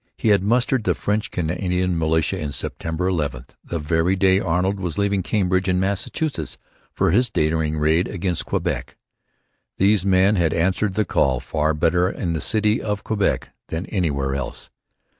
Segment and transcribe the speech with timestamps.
[0.17, 4.97] He had mustered the French Canadian militia on September 11, the very day Arnold was
[4.97, 6.57] leaving Cambridge in Massachusetts
[6.91, 8.97] for his daring march against Quebec.
[9.77, 14.33] These men had answered the call far better in the city of Quebec than anywhere
[14.33, 14.71] else.